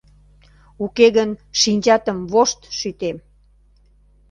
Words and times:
Уке 0.83 1.07
гын 1.17 1.29
шинчатым 1.59 2.17
вошт 2.31 2.59
шӱтем!.. 2.77 3.17